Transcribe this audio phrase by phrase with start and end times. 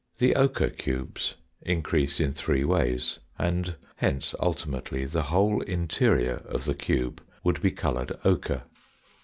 [0.17, 6.65] The ochre cubes increase in three ways, and hence ulti mately the whole interior of
[6.65, 8.63] the cube would be coloured ochre.